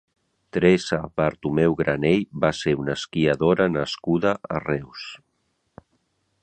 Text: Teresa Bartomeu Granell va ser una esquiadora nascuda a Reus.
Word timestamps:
Teresa 0.55 0.97
Bartomeu 1.19 1.75
Granell 1.81 2.23
va 2.45 2.51
ser 2.61 2.73
una 2.85 2.97
esquiadora 3.01 3.69
nascuda 3.75 4.35
a 4.57 4.63
Reus. 4.67 5.05